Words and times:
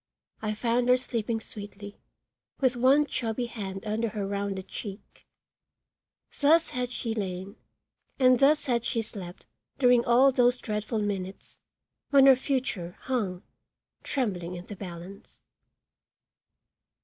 I 0.41 0.55
found 0.55 0.89
her 0.89 0.97
sleeping 0.97 1.39
sweetly, 1.39 1.99
with 2.59 2.75
one 2.75 3.05
chubby 3.05 3.45
hand 3.45 3.85
under 3.85 4.09
her 4.09 4.25
rounded 4.25 4.67
cheek. 4.67 5.27
Thus 6.39 6.69
had 6.71 6.91
she 6.91 7.13
lain 7.13 7.55
and 8.17 8.39
thus 8.39 8.65
had 8.65 8.83
she 8.83 9.03
slept 9.03 9.45
during 9.77 10.03
all 10.03 10.31
those 10.31 10.57
dreadful 10.57 11.03
minutes, 11.03 11.59
when 12.09 12.25
her 12.25 12.35
future 12.35 12.97
hung, 13.01 13.43
trembling 14.01 14.55
in 14.55 14.65
the 14.65 14.75
balance. 14.75 15.37